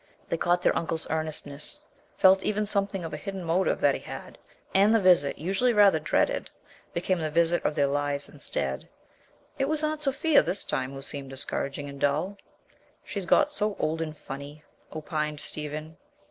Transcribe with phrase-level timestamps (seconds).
[0.29, 1.77] They caught their uncle's earnestness,
[2.17, 4.39] felt even something of a hidden motive that he had;
[4.73, 6.49] and the visit, usually rather dreaded,
[6.91, 8.89] became the visit of their lives instead.
[9.59, 12.37] It was Aunt Sophia this time who seemed discouraging and dull.
[13.05, 15.97] "She's got so old and funny," opined Stephen.